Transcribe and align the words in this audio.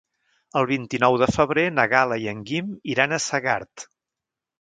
El 0.59 0.67
vint-i-nou 0.69 1.17
de 1.23 1.27
febrer 1.35 1.65
na 1.75 1.85
Gal·la 1.91 2.17
i 2.23 2.25
en 2.31 2.39
Guim 2.53 2.71
iran 2.95 3.13
a 3.13 3.21
Segart. 3.27 3.85